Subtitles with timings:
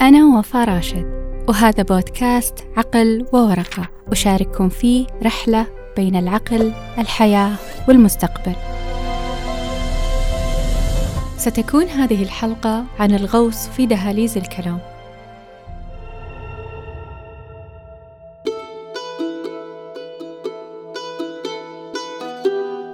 [0.00, 1.06] أنا وفاء راشد
[1.48, 5.66] وهذا بودكاست عقل وورقة أشارككم فيه رحلة
[5.96, 7.56] بين العقل، الحياة
[7.88, 8.52] والمستقبل.
[11.36, 14.78] ستكون هذه الحلقة عن الغوص في دهاليز الكلام.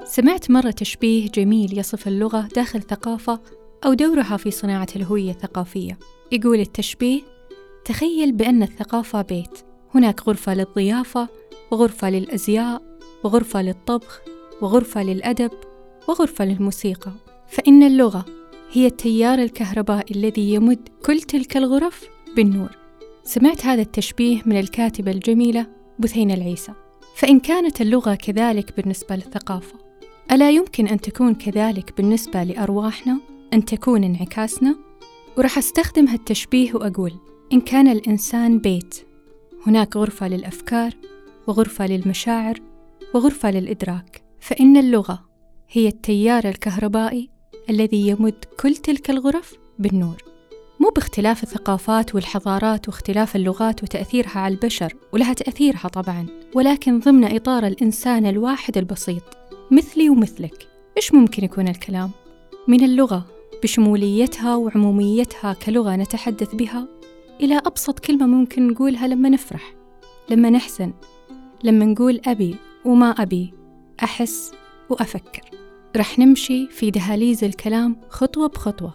[0.04, 3.40] سمعت مرة تشبيه جميل يصف اللغة داخل ثقافة
[3.84, 5.98] أو دورها في صناعة الهوية الثقافية.
[6.32, 7.22] يقول التشبيه:
[7.84, 9.58] تخيل بأن الثقافة بيت،
[9.94, 11.28] هناك غرفة للضيافة،
[11.70, 12.82] وغرفة للأزياء،
[13.24, 14.22] وغرفة للطبخ،
[14.62, 15.50] وغرفة للأدب،
[16.08, 17.12] وغرفة للموسيقى.
[17.48, 18.24] فإن اللغة
[18.72, 22.70] هي التيار الكهربائي الذي يمد كل تلك الغرف بالنور.
[23.24, 25.66] سمعت هذا التشبيه من الكاتبة الجميلة
[25.98, 26.72] بثينة العيسى.
[27.16, 29.74] فإن كانت اللغة كذلك بالنسبة للثقافة،
[30.32, 34.76] ألا يمكن أن تكون كذلك بالنسبة لأرواحنا؟ أن تكون انعكاسنا؟
[35.38, 37.12] وراح أستخدم هالتشبيه وأقول
[37.52, 38.94] إن كان الإنسان بيت
[39.66, 40.92] هناك غرفة للأفكار
[41.46, 42.60] وغرفة للمشاعر
[43.14, 45.24] وغرفة للإدراك فإن اللغة
[45.70, 47.30] هي التيار الكهربائي
[47.70, 50.22] الذي يمد كل تلك الغرف بالنور
[50.80, 57.66] مو باختلاف الثقافات والحضارات واختلاف اللغات وتأثيرها على البشر ولها تأثيرها طبعا ولكن ضمن إطار
[57.66, 59.22] الإنسان الواحد البسيط
[59.70, 62.10] مثلي ومثلك إيش ممكن يكون الكلام؟
[62.68, 63.26] من اللغة
[63.62, 66.88] بشموليتها وعموميتها كلغة نتحدث بها
[67.40, 69.74] إلى أبسط كلمة ممكن نقولها لما نفرح
[70.30, 70.92] لما نحزن
[71.64, 73.54] لما نقول أبي وما أبي
[74.02, 74.52] أحس
[74.90, 75.50] وأفكر.
[75.96, 78.94] رح نمشي في دهاليز الكلام خطوة بخطوة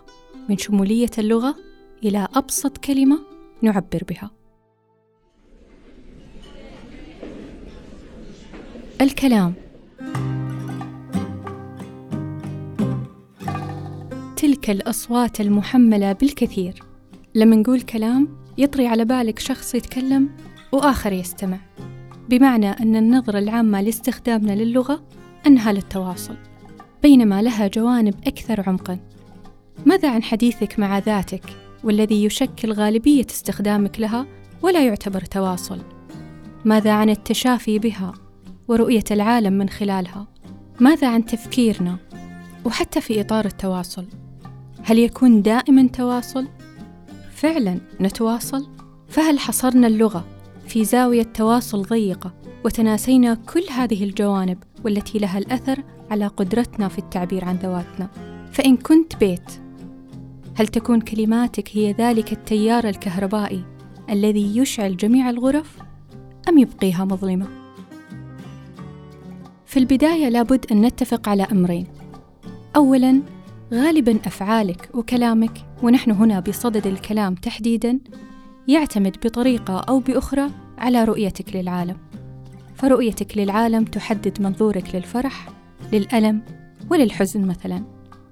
[0.50, 1.56] من شمولية اللغة
[2.04, 3.20] إلى أبسط كلمة
[3.62, 4.32] نعبر بها.
[9.02, 9.54] الكلام
[14.58, 16.84] تلك الأصوات المحملة بالكثير.
[17.36, 18.28] لما نقول كلام
[18.58, 20.30] يطري على بالك شخص يتكلم
[20.72, 21.58] وآخر يستمع.
[22.30, 25.04] بمعنى أن النظرة العامة لاستخدامنا للغة
[25.48, 26.36] أنها للتواصل.
[27.04, 29.00] بينما لها جوانب أكثر عمقا.
[29.86, 31.44] ماذا عن حديثك مع ذاتك
[31.84, 34.26] والذي يشكل غالبية استخدامك لها
[34.62, 35.80] ولا يعتبر تواصل؟
[36.66, 38.14] ماذا عن التشافي بها
[38.68, 40.28] ورؤية العالم من خلالها؟
[40.80, 41.98] ماذا عن تفكيرنا
[42.66, 44.06] وحتى في إطار التواصل؟
[44.88, 46.48] هل يكون دائما تواصل؟
[47.32, 48.68] فعلا نتواصل.
[49.08, 50.26] فهل حصرنا اللغة
[50.68, 52.34] في زاوية تواصل ضيقة
[52.66, 58.10] وتناسينا كل هذه الجوانب والتي لها الأثر على قدرتنا في التعبير عن ذواتنا؟
[58.52, 59.52] فإن كنت بيت
[60.56, 63.64] هل تكون كلماتك هي ذلك التيار الكهربائي
[64.10, 65.78] الذي يشعل جميع الغرف
[66.50, 67.48] أم يبقيها مظلمة؟
[69.66, 71.88] في البداية لابد أن نتفق على أمرين.
[72.76, 73.22] اولا
[73.74, 78.00] غالبا أفعالك وكلامك ونحن هنا بصدد الكلام تحديدا
[78.68, 81.98] يعتمد بطريقة أو بأخرى على رؤيتك للعالم.
[82.76, 85.50] فرؤيتك للعالم تحدد منظورك للفرح
[85.94, 86.42] للألم
[86.90, 87.84] وللحزن مثلا.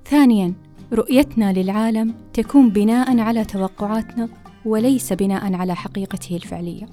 [0.06, 0.54] ثانيا
[0.94, 4.30] رؤيتنا للعالم تكون بناء على توقعاتنا
[4.66, 6.86] وليس بناء على حقيقته الفعلية.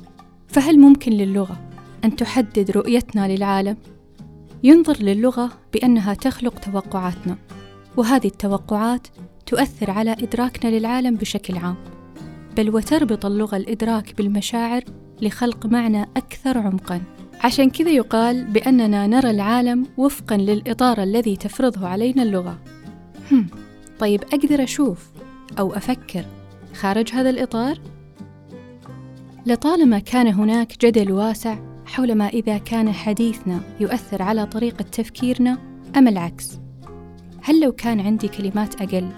[0.49, 1.61] فهل ممكن للغة
[2.05, 3.77] أن تحدد رؤيتنا للعالم؟
[4.63, 7.37] ينظر للغة بأنها تخلق توقعاتنا.
[7.97, 9.07] وهذه التوقعات
[9.47, 11.77] تؤثر على إدراكنا للعالم بشكل عام
[12.57, 14.85] بل وتربط اللغة الإدراك بالمشاعر
[15.23, 17.01] لخلق معنى أكثر عمقًا.
[17.41, 22.59] عشان كذا يقال بأننا نرى العالم وفقًا للإطار الذي تفرضه علينا اللغة.
[23.33, 23.47] هم
[23.99, 25.11] طيب أقدر أشوف
[25.59, 26.25] أو أفكر
[26.75, 27.79] خارج هذا الإطار؟
[29.47, 35.59] لطالما كان هناك جدل واسع حول ما إذا كان حديثنا يؤثر على طريقة تفكيرنا
[35.97, 36.62] أم العكس؟
[37.45, 39.09] هل لو كان عندي كلمات أقل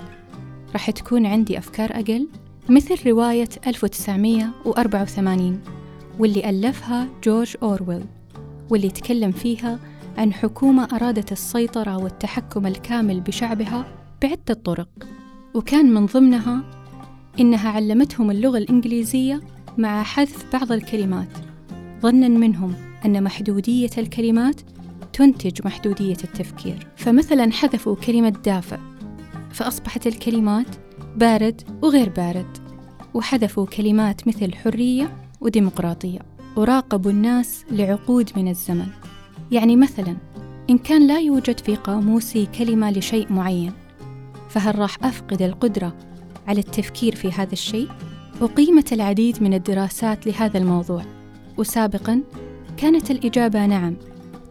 [0.72, 2.28] راح تكون عندي أفكار أقل؟
[2.68, 5.60] مثل رواية 1984
[6.18, 8.04] واللي ألفها جورج أورويل
[8.70, 9.78] واللي تكلم فيها
[10.18, 13.84] عن حكومة أرادت السيطرة والتحكم الكامل بشعبها
[14.22, 14.88] بعدة طرق
[15.54, 16.64] وكان من ضمنها
[17.40, 19.40] إنها علمتهم اللغة الإنجليزية
[19.78, 21.28] مع حذف بعض الكلمات
[22.00, 22.74] ظنا منهم
[23.04, 24.60] أن محدودية الكلمات
[25.14, 26.86] تنتج محدودية التفكير.
[26.96, 28.78] فمثلا حذفوا كلمة دافئ
[29.50, 30.66] فأصبحت الكلمات
[31.16, 32.58] بارد وغير بارد
[33.14, 36.18] وحذفوا كلمات مثل حرية وديمقراطية.
[36.56, 38.86] وراقبوا الناس لعقود من الزمن.
[39.52, 40.16] يعني مثلا
[40.70, 43.72] إن كان لا يوجد في قاموسي كلمة لشيء معين
[44.48, 45.96] فهل راح أفقد القدرة
[46.46, 47.88] على التفكير في هذا الشيء؟
[48.42, 51.02] أقيمت العديد من الدراسات لهذا الموضوع.
[51.58, 52.22] وسابقا
[52.76, 53.96] كانت الإجابة نعم.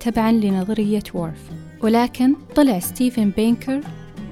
[0.04, 1.52] تبعا لنظرية وورف.
[1.82, 3.82] ولكن طلع ستيفن بينكر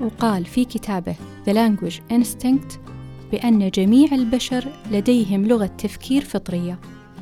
[0.01, 1.15] وقال في كتابه
[1.47, 2.77] The Language Instinct
[3.31, 6.79] بأن جميع البشر لديهم لغة تفكير فطرية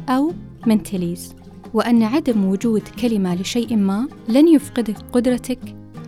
[0.10, 0.34] أو
[0.68, 1.36] Mentalese
[1.74, 5.60] وأن عدم وجود كلمة لشيء ما لن يفقدك قدرتك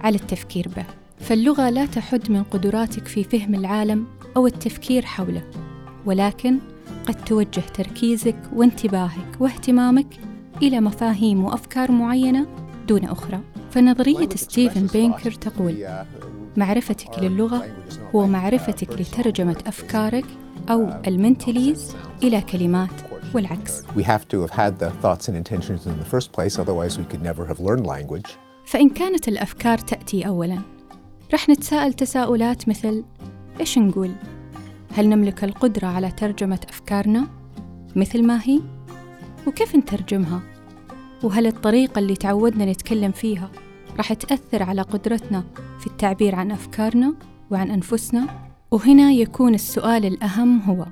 [0.02, 0.86] على التفكير به.
[1.20, 4.06] فاللغة لا تحد من قدراتك في فهم العالم
[4.38, 5.44] أو التفكير حوله
[6.06, 6.60] ولكن
[7.08, 10.31] قد توجه تركيزك وانتباهك واهتمامك
[10.62, 12.48] إلى مفاهيم وأفكار معينة
[12.88, 13.40] دون أخرى
[13.72, 15.88] فنظرية ستيفن بينكر تقول
[16.58, 17.66] معرفتك للغة
[18.16, 20.26] هو معرفتك لترجمة أفكارك
[20.70, 22.90] أو ال Mentalese إلى كلمات
[23.36, 23.82] والعكس.
[23.82, 27.06] We have to have had the thoughts and intentions in the first place, otherwise we
[27.14, 28.32] could never have learned language.
[28.66, 30.60] فإن كانت الأفكار تأتي أولاً،
[31.34, 33.04] رح نتساءل تساؤلات مثل
[33.60, 34.12] إيش نقول؟
[34.94, 37.28] هل نملك القدرة على ترجمة أفكارنا
[37.96, 38.62] مثل ما هي؟
[39.48, 40.42] وكيف نترجمها؟
[41.24, 43.52] وهل الطريقة اللي تعودنا نتكلم فيها
[43.98, 45.44] راح تأثر على قدرتنا
[45.80, 47.14] في التعبير عن أفكارنا
[47.52, 48.28] وعن أنفسنا؟
[48.72, 50.86] وهنا يكون السؤال الأهم هو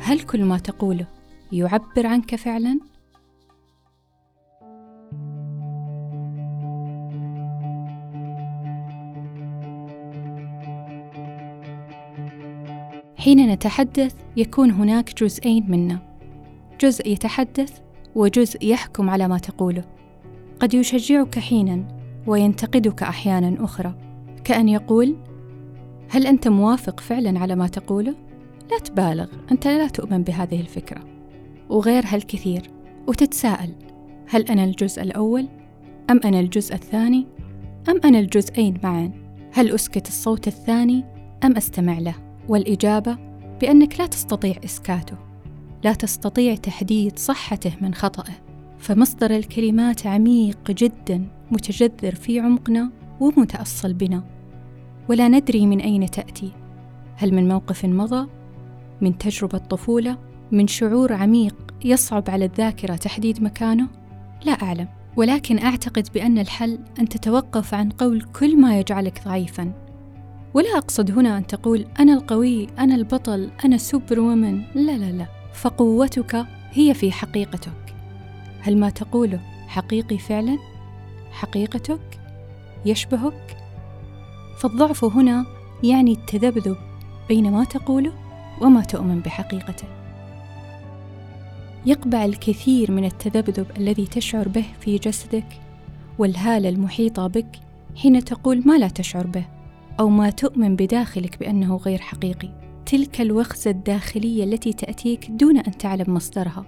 [0.00, 1.06] هل كل ما تقوله
[1.52, 2.80] يعبر عنك فعلا؟
[13.16, 15.98] حين نتحدث يكون هناك جزئين منا
[16.80, 17.85] جزء يتحدث
[18.16, 19.84] وجزء يحكم على ما تقوله.
[20.60, 21.88] قد يشجعك حينا
[22.26, 23.94] وينتقدك أحيانا أخرى.
[24.44, 25.16] كأن يقول
[26.10, 28.14] هل أنت موافق فعلا على ما تقوله؟
[28.70, 31.00] لا تبالغ أنت لا تؤمن بهذه الفكرة.
[31.68, 32.70] وغيرها الكثير
[33.06, 33.72] وتتساءل
[34.28, 35.48] هل أنا الجزء الأول؟
[36.10, 37.26] أم أنا الجزء الثاني؟
[37.88, 39.10] أم أنا الجزئين معا؟
[39.52, 41.04] هل أسكت الصوت الثاني
[41.44, 42.14] أم أستمع له؟
[42.48, 43.18] والإجابة
[43.60, 45.25] بأنك لا تستطيع إسكاته.
[45.84, 48.34] لا تستطيع تحديد صحته من خطأه
[48.78, 52.90] فمصدر الكلمات عميق جدا متجذر في عمقنا
[53.20, 54.22] ومتأصل بنا.
[55.08, 56.52] ولا ندري من أين تأتي.
[57.16, 58.28] هل من موقف مضى؟
[59.00, 60.18] من تجربة طفولة؟
[60.52, 63.88] من شعور عميق يصعب على الذاكرة تحديد مكانه؟
[64.44, 64.88] لا أعلم.
[65.16, 69.72] ولكن أعتقد بأن الحل أن تتوقف عن قول كل ما يجعلك ضعيفا.
[70.54, 74.62] ولا أقصد هنا أن تقول أنا القوي أنا البطل أنا سوبر وومن.
[74.74, 75.35] لا لا لا.
[75.56, 77.94] فقوتك هي في حقيقتك.
[78.60, 80.58] هل ما تقوله حقيقي فعلا؟
[81.30, 82.20] حقيقتك
[82.84, 83.56] يشبهك؟
[84.58, 85.46] فالضعف هنا
[85.84, 86.76] يعني التذبذب
[87.28, 88.12] بين ما تقوله
[88.60, 89.88] وما تؤمن بحقيقته.
[91.86, 95.60] يقبع الكثير من التذبذب الذي تشعر به في جسدك
[96.18, 97.56] والهاله المحيطة بك
[97.96, 99.44] حين تقول ما لا تشعر به
[100.00, 102.65] أو ما تؤمن بداخلك بأنه غير حقيقي.
[102.86, 106.66] تلك الوخزة الداخلية التي تأتيك دون أن تعلم مصدرها.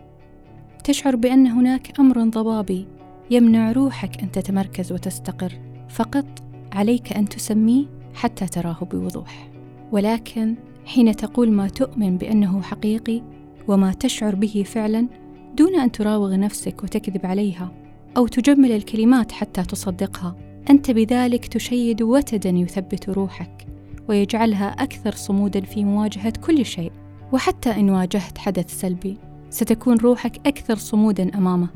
[0.84, 2.86] تشعر بأن هناك أمر ضبابي
[3.30, 5.52] يمنع روحك أن تتمركز وتستقر.
[5.88, 6.26] فقط
[6.72, 7.84] عليك أن تسميه
[8.14, 9.50] حتى تراه بوضوح.
[9.92, 10.54] ولكن
[10.86, 13.22] حين تقول ما تؤمن بأنه حقيقي
[13.68, 15.08] وما تشعر به فعلا
[15.54, 17.72] دون أن تراوغ نفسك وتكذب عليها
[18.16, 20.36] أو تجمل الكلمات حتى تصدقها
[20.70, 23.77] أنت بذلك تشيد وتدا يثبت روحك.
[24.08, 26.92] ويجعلها أكثر صمودا في مواجهة كل شيء.
[27.32, 29.18] وحتى إن واجهت حدث سلبي
[29.50, 31.68] ستكون روحك أكثر صمودا أمامه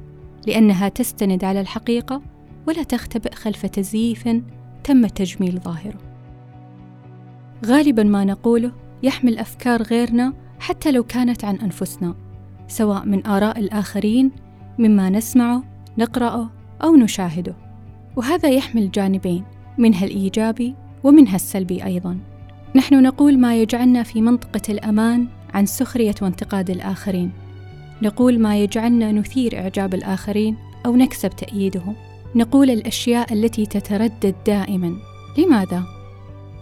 [0.47, 2.23] لأنها تستند على الحقيقة
[2.69, 4.29] ولا تختبئ خلف تزييف
[4.85, 5.99] تم تجميل ظاهره.
[7.67, 12.15] غالبا ما نقوله يحمل أفكار غيرنا حتى لو كانت عن أنفسنا
[12.69, 14.31] سواء من آراء الآخرين
[14.79, 15.65] مما نسمعه
[15.99, 16.51] نقرأه
[16.83, 17.57] أو نشاهده.
[18.17, 19.45] وهذا يحمل جانبين
[19.79, 22.19] منها الإيجابي ومنها السلبي أيضا.
[22.75, 27.33] نحن نقول ما يجعلنا في منطقة الأمان عن سخرية وانتقاد الآخرين.
[28.03, 30.57] نقول ما يجعلنا نثير إعجاب الآخرين
[30.87, 31.95] أو نكسب تأييدهم
[32.35, 34.97] نقول الأشياء التي تتردد دائما.
[35.39, 35.83] لماذا؟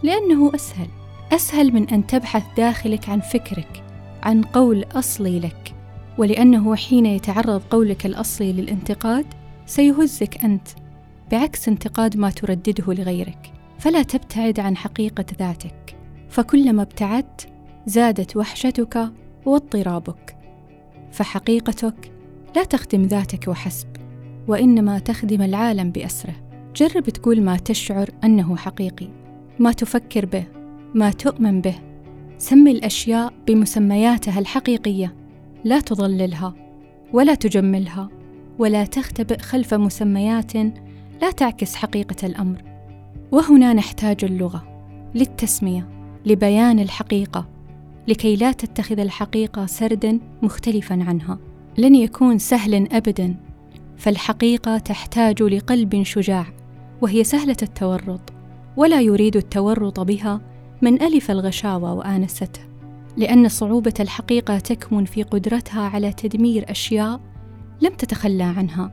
[0.03, 0.89] لأنه أسهل.
[1.33, 3.83] أسهل من أن تبحث داخلك عن فكرك
[4.23, 5.75] عن قول أصلي لك.
[6.19, 9.27] ولأنه حين يتعرض قولك الأصلي للانتقاد
[9.67, 10.69] سيهزك أنت
[11.31, 13.53] بعكس انتقاد ما تردده لغيرك.
[13.81, 15.97] فلا تبتعد عن حقيقة ذاتك.
[16.29, 17.49] فكلما ابتعدت
[17.87, 19.13] زادت وحشتك
[19.47, 20.37] واضطرابك.
[21.13, 22.13] فحقيقتك
[22.57, 23.89] لا تخدم ذاتك وحسب
[24.49, 26.35] وإنما تخدم العالم بأسره.
[26.77, 29.09] جرب تقول ما تشعر أنه حقيقي
[29.59, 30.45] ما تفكر به
[30.95, 31.75] ما تؤمن به.
[32.39, 35.15] سمي الأشياء بمسمياتها الحقيقية.
[35.65, 36.55] لا تضللها
[37.13, 38.09] ولا تجملها
[38.59, 40.57] ولا تختبئ خلف مسميات
[41.23, 42.70] لا تعكس حقيقة الأمر.
[43.33, 44.65] وهنا نحتاج اللغة
[45.15, 45.89] للتسمية
[46.27, 47.49] لبيان الحقيقة
[48.09, 51.39] لكي لا تتخذ الحقيقة سردا مختلفا عنها.
[51.79, 53.37] لن يكون سهلا ابدا
[53.97, 56.47] فالحقيقة تحتاج لقلب شجاع
[57.01, 58.21] وهي سهلة التورط
[58.77, 60.41] ولا يريد التورط بها
[60.83, 62.61] من ألف الغشاوة وانسته
[63.17, 67.21] لأن صعوبة الحقيقة تكمن في قدرتها على تدمير أشياء
[67.81, 68.93] لم تتخلى عنها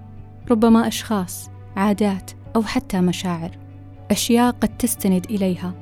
[0.51, 3.66] ربما أشخاص عادات أو حتى مشاعر.
[4.11, 5.73] أشياء قد تستند إليها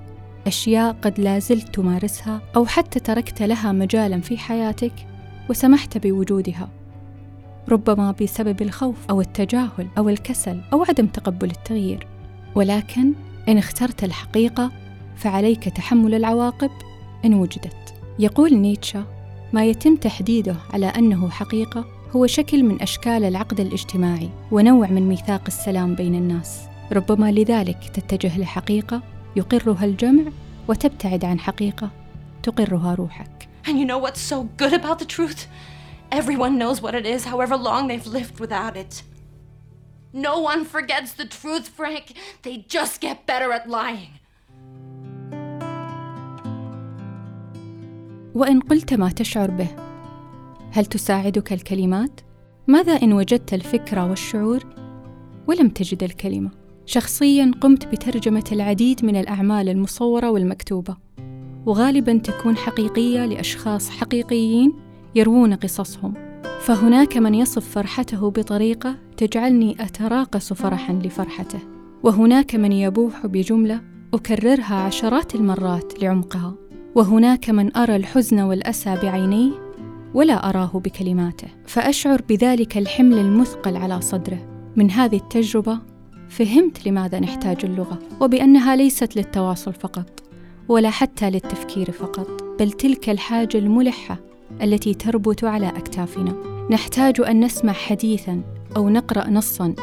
[0.47, 4.91] أشياء قد لا زلت تمارسها أو حتى تركت لها مجالا في حياتك
[5.49, 6.69] وسمحت بوجودها.
[7.69, 12.07] ربما بسبب الخوف أو التجاهل أو الكسل أو عدم تقبل التغيير.
[12.55, 13.13] ولكن
[13.49, 14.71] إن اخترت الحقيقة
[15.15, 16.71] فعليك تحمل العواقب
[17.25, 17.93] إن وجدت.
[18.19, 19.05] يقول نيتشه
[19.53, 25.41] ما يتم تحديده على أنه حقيقة هو شكل من أشكال العقد الاجتماعي ونوع من ميثاق
[25.47, 26.74] السلام بين الناس.
[26.91, 29.01] ربما لذلك تتجه لحقيقة
[29.35, 30.23] يقرها الجمع
[30.67, 31.89] وتبتعد عن حقيقة
[32.43, 35.47] تقرها روحك And you know what's so good about the truth?
[36.11, 39.01] Everyone knows what it is, however long they've lived without it.
[40.13, 42.05] No one forgets the truth, Frank.
[42.43, 44.13] They just get better at lying.
[48.35, 49.67] وإن قلت ما تشعر به
[50.71, 52.21] هل تساعدك الكلمات؟
[52.67, 54.59] ماذا إن وجدت الفكرة والشعور
[55.47, 60.97] ولم تجد الكلمة؟ شخصيا قمت بترجمة العديد من الأعمال المصورة والمكتوبة
[61.65, 64.73] وغالبا تكون حقيقية لأشخاص حقيقيين
[65.15, 66.13] يروون قصصهم.
[66.61, 71.59] فهناك من يصف فرحته بطريقة تجعلني أتراقص فرحا لفرحته
[72.03, 73.81] وهناك من يبوح بجملة
[74.13, 76.55] أكررها عشرات المرات لعمقها
[76.95, 79.51] وهناك من أرى الحزن والأسى بعينيه
[80.13, 81.47] ولا أراه بكلماته.
[81.65, 85.94] فأشعر بذلك الحمل المثقل على صدره من هذه التجربة
[86.29, 90.23] فهمت لماذا نحتاج اللغة وبأنها ليست للتواصل فقط
[90.67, 94.19] ولا حتى للتفكير فقط بل تلك الحاجة الملحة
[94.61, 96.35] التي تربت على أكتافنا.
[96.71, 98.41] نحتاج أن نسمع حديثا
[98.75, 99.73] أو نقرأ نصا.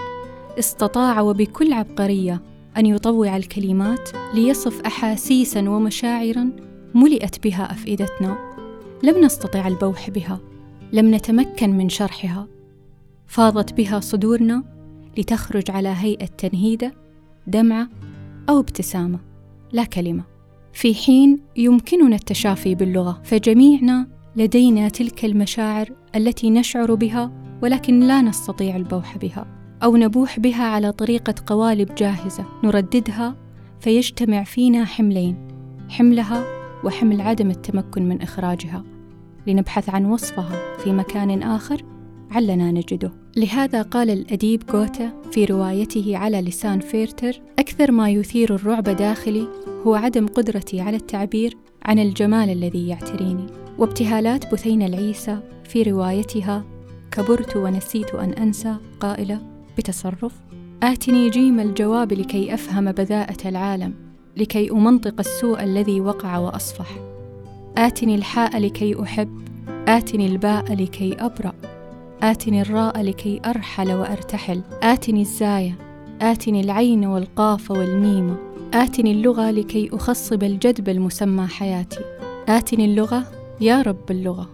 [0.58, 2.42] استطاع وبكل عبقرية
[2.76, 6.50] أن يطوع الكلمات ليصف أحاسيسا ومشاعرا
[6.94, 8.38] ملئت بها أفئدتنا.
[9.02, 10.40] لم نستطع البوح بها
[10.92, 12.48] لم نتمكن من شرحها.
[13.26, 14.64] فاضت بها صدورنا
[15.18, 16.92] لتخرج على هيئة تنهيدة
[17.46, 17.88] دمعة
[18.48, 19.18] أو ابتسامة
[19.72, 20.24] لا كلمة.
[20.72, 28.76] في حين يمكننا التشافي باللغة فجميعنا لدينا تلك المشاعر التي نشعر بها ولكن لا نستطيع
[28.76, 29.46] البوح بها
[29.82, 32.44] أو نبوح بها على طريقة قوالب جاهزة.
[32.64, 33.36] نرددها
[33.80, 35.48] فيجتمع فينا حملين
[35.88, 36.44] حملها
[36.84, 38.84] وحمل عدم التمكن من إخراجها.
[39.46, 41.84] لنبحث عن وصفها في مكان آخر
[42.30, 43.21] علنا نجده.
[43.36, 49.48] لهذا قال الأديب غوتا في روايته على لسان فيرتر أكثر ما يثير الرعب داخلي
[49.86, 53.46] هو عدم قدرتي على التعبير عن الجمال الذي يعتريني.
[53.78, 56.64] وابتهالات بثينة العيسى في روايتها
[57.10, 59.42] كبرت ونسيت أن أنسى قائلة
[59.78, 60.32] بتصرف
[60.82, 63.94] آتني جيم الجواب لكي أفهم بذاءة العالم
[64.36, 66.88] لكي أمنطق السوء الذي وقع وأصفح.
[67.76, 69.42] آتني الحاء لكي أحب
[69.88, 71.71] آتني الباء لكي أبرأ.
[72.22, 75.78] آتني الراء لكي أرحل وأرتحل آتني الزاية
[76.20, 78.36] آتني العين والقاف والميم
[78.74, 82.00] آتني اللغة لكي أخصب الجدب المسمى حياتي
[82.48, 83.24] آتني اللغة
[83.60, 84.48] يا رب اللغة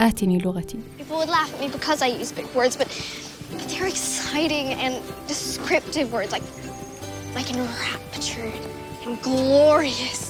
[0.00, 2.88] آتني لغتي People would laugh at me because I use big words, but,
[3.68, 4.94] they're exciting and
[5.26, 6.42] descriptive words, like,
[7.34, 8.60] like enraptured
[9.06, 10.20] and glorious.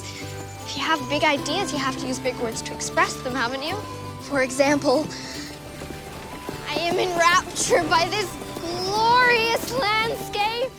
[0.67, 3.65] If you have big ideas, you have to use big words to express them, haven't
[3.65, 3.77] you?
[4.29, 4.99] For example,
[6.89, 8.29] am enraptured by this
[8.65, 10.73] glorious landscape.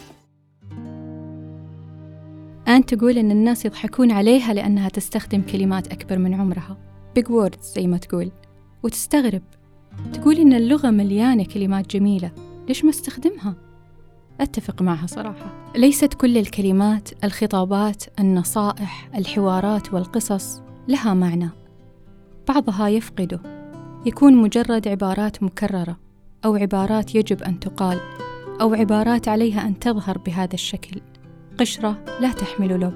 [2.67, 6.77] آن تقول إن الناس يضحكون عليها لأنها تستخدم كلمات أكبر من عمرها.
[7.19, 8.31] Big words زي ما تقول.
[8.83, 9.41] وتستغرب.
[10.13, 12.31] تقول إن اللغة مليانة كلمات جميلة.
[12.67, 13.55] ليش ما استخدمها؟
[14.41, 15.71] أتفق معها صراحة.
[15.75, 21.49] ليست كل الكلمات الخطابات النصائح الحوارات والقصص لها معنى.
[22.47, 23.58] بعضها يفقده.
[24.05, 25.99] يكون مجرد عبارات مكررة
[26.45, 27.99] أو عبارات يجب أن تقال
[28.61, 31.01] أو عبارات عليها أن تظهر بهذا الشكل.
[31.57, 32.93] قشرة لا تحمل لب.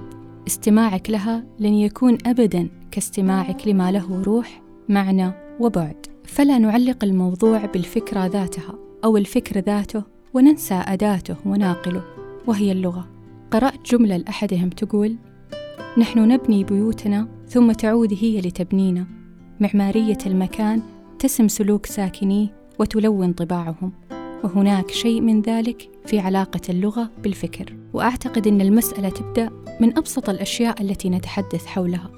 [0.48, 6.06] استماعك لها لن يكون أبدا كاستماعك لما له روح معنى وبعد.
[6.26, 12.04] فلا نعلق الموضوع بالفكرة ذاتها أو الفكر ذاته وننسى أداته وناقله.
[12.48, 13.08] وهي اللغة.
[13.52, 15.16] قرأت جملة لأحدهم تقول
[15.98, 19.08] نحن نبني بيوتنا ثم تعود هي لتبنينا.
[19.60, 20.82] معمارية المكان
[21.24, 22.48] تسم سلوك ساكنيه
[22.80, 23.92] وتلون طباعهم
[24.44, 27.76] وهناك شيء من ذلك في علاقة اللغة بالفكر.
[27.94, 29.50] وأعتقد أن المسألة تبدأ
[29.80, 32.12] من أبسط الأشياء التي نتحدث حولها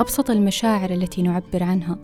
[0.00, 1.98] أبسط المشاعر التي نعبر عنها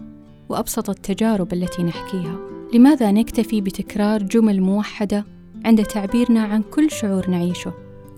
[0.49, 2.37] وأبسط التجارب التي نحكيها.
[2.75, 5.25] لماذا نكتفي بتكرار جمل موحدة
[5.65, 7.73] عند تعبيرنا عن كل شعور نعيشه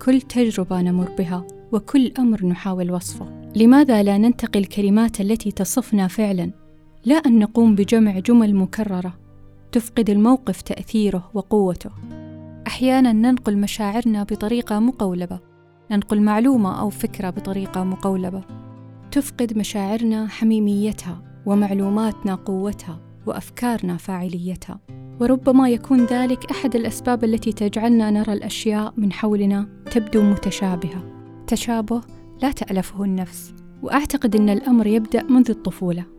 [0.05, 6.66] كل تجربة نمر بها وكل أمر نحاول وصفه؟ لماذا لا ننتقي الكلمات التي تصفنا فعلا
[7.07, 9.13] لا أن نقوم بجمع جمل مكررة
[9.71, 11.89] تفقد الموقف تأثيره وقوته.
[12.67, 15.39] أحيانا ننقل مشاعرنا بطريقة مقولبة
[15.91, 18.43] ننقل معلومة أو فكرة بطريقة مقولبة.
[19.11, 24.79] تفقد مشاعرنا حميميتها ومعلوماتنا قوتها وأفكارنا فاعليتها.
[25.19, 31.03] وربما يكون ذلك أحد الأسباب التي تجعلنا نرى الأشياء من حولنا تبدو متشابهة.
[31.47, 32.01] تشابه
[32.41, 36.16] لا تألفه النفس وأعتقد إن الأمر يبدأ منذ الطفولة.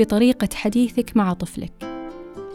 [0.00, 1.72] بطريقة حديثك مع طفلك.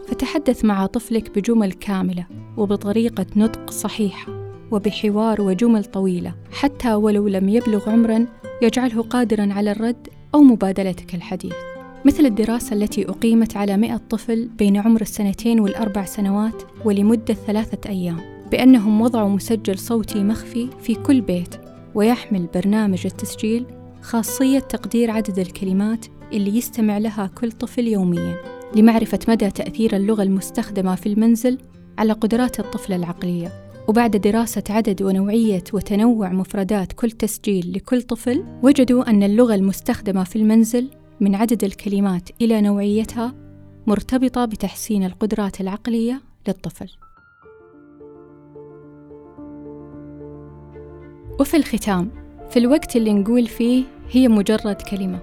[0.08, 2.26] فتحدث مع طفلك بجمل كاملة
[2.58, 4.34] وبطريقة نطق صحيحة
[4.72, 8.28] وبحوار وجمل طويلة حتى ولو لم يبلغ عمرا
[8.62, 11.54] يجعله قادرا على الرد أو مبادلتك الحديث.
[12.06, 18.20] مثل الدراسة التي أقيمت على مئة طفل بين عمر السنتين والأربع سنوات ولمدة ثلاثة أيام
[18.52, 21.56] بأنهم وضعوا مسجل صوتي مخفي في كل بيت
[21.96, 23.66] ويحمل برنامج التسجيل
[24.02, 28.36] خاصية تقدير عدد الكلمات اللي يستمع لها كل طفل يوميا
[28.76, 31.58] لمعرفة مدى تأثير اللغة المستخدمة في المنزل
[31.98, 39.10] على قدرات الطفل العقلية وبعد دراسة عدد ونوعية وتنوع مفردات كل تسجيل لكل طفل وجدوا
[39.10, 40.90] أن اللغة المستخدمة في المنزل
[41.20, 43.36] من عدد الكلمات إلى نوعيتها
[43.88, 46.90] مرتبطة بتحسين القدرات العقلية للطفل.
[51.40, 52.12] وفي الختام،
[52.50, 55.20] في الوقت اللي نقول فيه هي مجرد كلمة،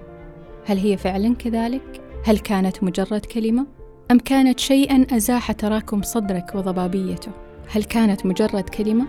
[0.65, 3.65] هل هي فعلا كذلك؟ هل كانت مجرد كلمة؟
[4.11, 7.31] أم كانت شيئا أزاح تراكم صدرك وضبابيته؟
[7.67, 9.05] هل كانت مجرد كلمة؟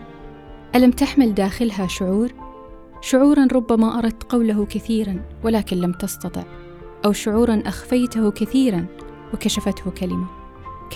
[0.75, 2.33] ألم تحمل داخلها شعور؟
[3.01, 6.43] شعورا ربما أردت قوله كثيرا ولكن لم تستطع
[7.05, 8.87] أو شعورا أخفيته كثيرا
[9.35, 10.27] وكشفته كلمة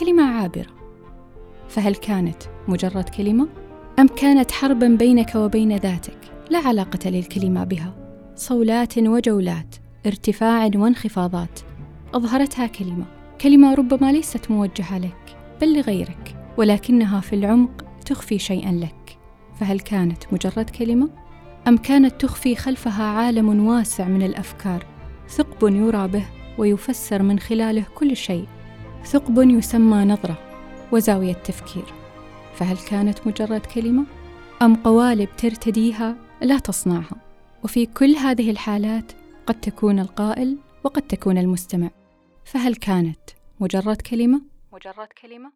[0.01, 0.67] كلمة عابرة
[1.69, 3.49] فهل كانت مجرد كلمة؟
[3.99, 6.19] أم كانت حربا بينك وبين ذاتك
[6.51, 7.95] لا علاقة للكلمة بها
[8.37, 11.61] صولات وجولات ارتفاع وانخفاضات.
[12.15, 13.05] أظهرتها كلمة.
[13.41, 19.19] كلمة ربما ليست موجهة لك بل لغيرك ولكنها في العمق تخفي شيئا لك.
[19.61, 21.09] فهل كانت مجرد كلمة؟
[21.69, 24.87] أم كانت تخفي خلفها عالم واسع من الأفكار؟
[25.29, 26.25] ثقب يرى به
[26.59, 28.47] ويفسر من خلاله كل شيء.
[29.05, 30.39] ثقب يسمى نظرة
[30.93, 31.85] وزاوية تفكير.
[32.55, 34.05] فهل كانت مجرد كلمة؟
[34.63, 37.17] أم قوالب ترتديها لا تصنعها؟
[37.65, 39.13] وفي كل هذه الحالات
[39.49, 41.91] قد تكون القائل وقد تكون المستمع.
[42.45, 43.21] فهل كانت
[43.61, 45.53] مجرد كلمة؟ مجرد كلمة؟